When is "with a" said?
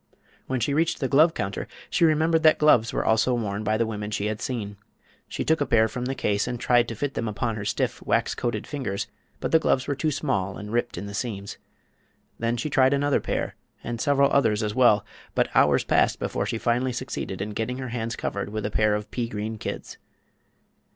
18.49-18.71